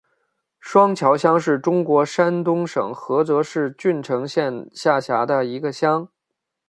[0.59, 6.09] 双桥乡是中国山东省菏泽市郓城县下辖的一个乡。